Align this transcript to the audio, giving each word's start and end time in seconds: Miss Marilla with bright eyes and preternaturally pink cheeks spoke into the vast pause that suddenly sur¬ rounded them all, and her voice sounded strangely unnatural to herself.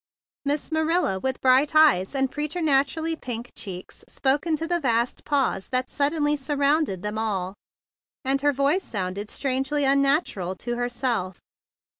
Miss 0.45 0.71
Marilla 0.71 1.19
with 1.19 1.41
bright 1.41 1.75
eyes 1.75 2.15
and 2.15 2.31
preternaturally 2.31 3.15
pink 3.15 3.51
cheeks 3.55 4.03
spoke 4.07 4.47
into 4.47 4.65
the 4.65 4.79
vast 4.79 5.23
pause 5.25 5.69
that 5.69 5.91
suddenly 5.91 6.35
sur¬ 6.35 6.57
rounded 6.59 7.03
them 7.03 7.19
all, 7.19 7.53
and 8.25 8.41
her 8.41 8.51
voice 8.51 8.81
sounded 8.83 9.29
strangely 9.29 9.85
unnatural 9.85 10.55
to 10.55 10.75
herself. 10.75 11.37